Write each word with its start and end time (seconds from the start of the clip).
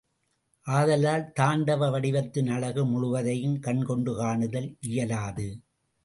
ஆதலால் 0.65 1.25
தாண்டவ 1.39 1.89
வடிவத்தின் 1.91 2.49
அழகு 2.49 2.85
முழுவதையும் 2.85 3.59
கண்கொண்டு 3.59 4.13
காணுதல் 4.21 4.69
இயலாது. 4.79 5.47